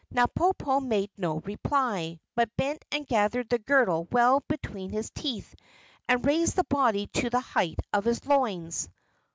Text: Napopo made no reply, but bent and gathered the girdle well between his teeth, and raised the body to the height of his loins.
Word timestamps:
Napopo 0.11 0.79
made 0.79 1.11
no 1.15 1.41
reply, 1.41 2.19
but 2.33 2.49
bent 2.57 2.83
and 2.91 3.05
gathered 3.05 3.49
the 3.49 3.59
girdle 3.59 4.07
well 4.11 4.39
between 4.47 4.89
his 4.89 5.11
teeth, 5.11 5.53
and 6.07 6.25
raised 6.25 6.55
the 6.55 6.63
body 6.63 7.05
to 7.05 7.29
the 7.29 7.39
height 7.39 7.79
of 7.93 8.05
his 8.05 8.25
loins. 8.25 8.89